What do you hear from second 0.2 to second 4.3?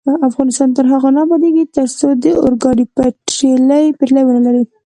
افغانستان تر هغو نه ابادیږي، ترڅو د اورګاډي پټلۍ